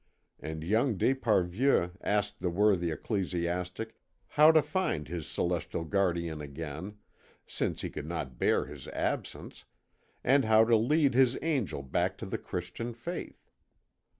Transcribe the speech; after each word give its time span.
And 0.39 0.63
young 0.63 0.97
d'Esparvieu 0.97 1.91
asked 2.03 2.39
the 2.39 2.49
worthy 2.49 2.89
ecclesiastic 2.89 3.93
how 4.29 4.51
to 4.51 4.63
find 4.63 5.07
his 5.07 5.27
celestial 5.27 5.83
guardian 5.83 6.41
again, 6.41 6.97
since 7.45 7.81
he 7.81 7.91
could 7.91 8.07
not 8.07 8.39
bear 8.39 8.65
his 8.65 8.87
absence, 8.87 9.63
and 10.23 10.43
how 10.45 10.65
to 10.65 10.75
lead 10.75 11.13
his 11.13 11.37
angel 11.43 11.83
back 11.83 12.17
to 12.17 12.25
the 12.25 12.39
Christian 12.39 12.95
faith. 12.95 13.51